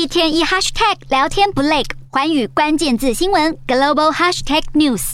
[0.00, 5.12] 一天一 hashtag 聊天不累，寰宇关键字新闻 global hashtag news。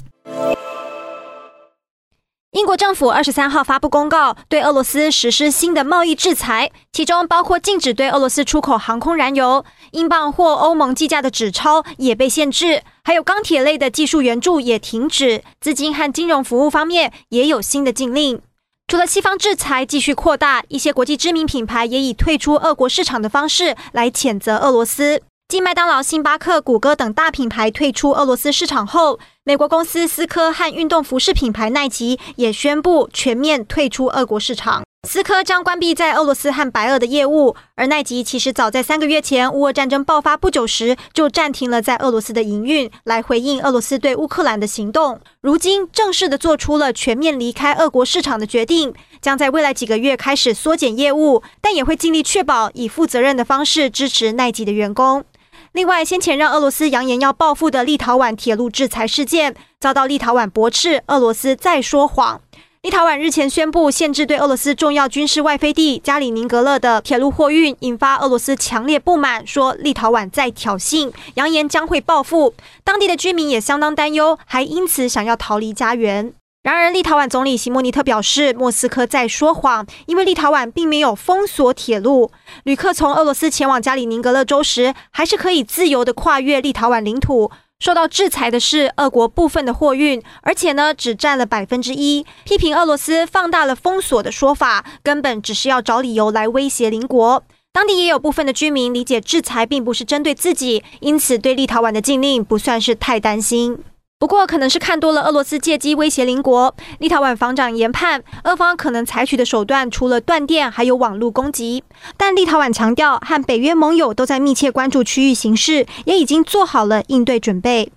[2.53, 18.41] 英国政府二十三号发布公告，对俄罗斯实施新的贸易制裁，其中包括禁止对俄罗斯出口航空燃油，英镑或欧盟计价的纸钞也被限制，还有钢铁类的技术援助也停止，资金和金融服务方面也有新的禁令。
[18.89, 25.21] 除了西方制裁继续扩大，一些国际知名品牌也以退出俄国市场的方式来谴责俄罗斯。
[25.49, 34.85] 继麦当劳、星巴克、谷歌等大品牌退出俄罗斯市场后，美国公司思科和运动服饰品牌耐吉也宣布全面退出俄国市场。
[35.07, 45.21] 思科将关闭在俄罗斯和白俄的业务，而奈吉其实早在三个月前乌俄战争爆发不久时就暂停了在俄罗斯的营运，来回应俄罗斯对乌克兰的行动。
[45.41, 55.25] 如今正式的做出了全面离开俄国市场的决定，将在未来几个月开始缩减业务，但也会尽力确保以负责任的方式支持奈吉的员工。
[55.71, 62.41] 另外，先前让俄罗斯扬言要报复的立陶宛铁路制裁事件，遭到立陶宛驳斥，俄罗斯在说谎。
[62.87, 72.55] 立陶宛日前宣布限制对俄罗斯重要军事外飞地加里宁格勒的铁路货运，引发俄罗斯强烈不满，说立陶宛在挑衅，扬言将会报复。
[72.85, 76.33] 当地的居民也相当担忧，还因此想要逃离家园。
[76.63, 82.31] 然而，立陶宛总理席莫尼特表示，莫斯科在说谎，因为立陶宛并没有封锁铁路，
[82.63, 87.51] 旅客从俄罗斯前往加里宁格勒州时，还是可以自由地跨越立陶宛领土。
[87.79, 92.25] 受到制裁的是俄国部分的货运，而且呢，只占了百分之一。
[92.45, 97.45] 批评俄罗斯放大了封锁的说法，根本只是要找理由来威胁邻国。
[97.73, 103.79] 当地也有部分的居民理解制裁并不是针对自己，因此对立陶宛的禁令不算是太担心。
[104.19, 111.85] 不过，可能是看多了俄罗斯借机威胁邻国，立陶宛防长研判，俄方可能采取的手段除了断电，还有网络攻击。
[112.17, 117.93] 但立陶宛强调，和北约盟友都在密切关注区域形势，也已经做好了应对准备。